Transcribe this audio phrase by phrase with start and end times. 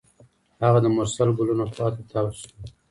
[0.63, 2.49] هغه د مرسل ګلونو خوا ته تاوه شوه.